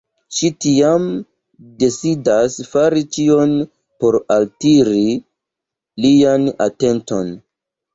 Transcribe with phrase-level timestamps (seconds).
[0.35, 1.03] Ŝi tiam
[1.83, 3.55] decidas fari ĉion
[4.03, 5.09] por altiri
[6.05, 7.37] lian atenton.